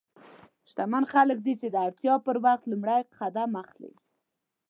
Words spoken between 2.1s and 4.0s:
پر وخت لومړی قدم اخلي.